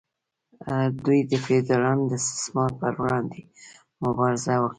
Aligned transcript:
دوی 1.03 1.19
د 1.31 1.33
فیوډالانو 1.43 2.03
د 2.07 2.13
استثمار 2.21 2.71
پر 2.79 2.93
وړاندې 3.01 3.41
مبارزه 4.03 4.53
وکړه. 4.59 4.69